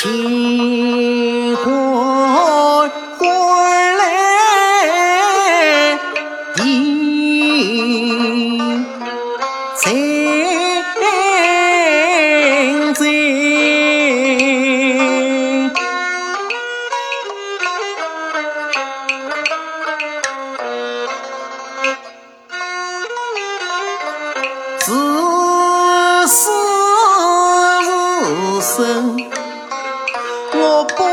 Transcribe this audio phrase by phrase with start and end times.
[0.00, 0.12] 天
[1.56, 1.72] 灰
[3.18, 3.26] 灰
[3.96, 4.00] 来
[6.54, 6.60] 地
[9.74, 9.90] 在
[12.94, 13.02] 在。
[24.78, 24.92] 自
[26.28, 26.50] 始
[27.82, 29.37] 至生，
[30.60, 31.04] 我不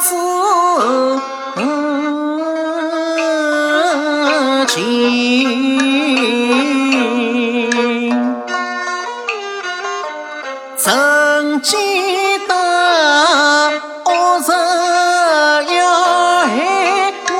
[0.00, 0.08] 知
[4.66, 4.76] 情，
[10.76, 11.76] 曾记
[12.46, 12.54] 得
[14.04, 14.10] 恶
[14.46, 14.48] 人
[15.74, 15.78] 要
[16.46, 16.46] 害
[17.32, 17.34] 我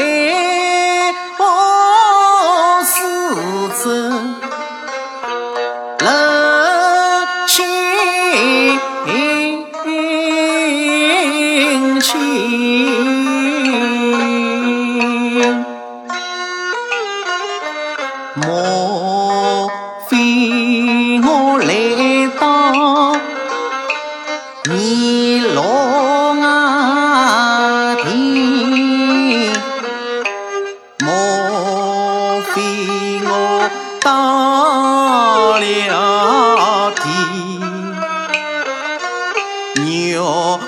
[18.37, 19.69] mô
[20.09, 20.27] phi
[21.25, 22.57] hô lệ to
[24.69, 26.59] ni lô nga
[28.05, 28.23] thi
[31.07, 31.23] mô
[32.55, 32.69] phi
[33.27, 33.47] ngô
[34.05, 34.21] ta
[35.61, 35.77] li
[37.03, 37.19] thi
[39.85, 40.59] nhiều.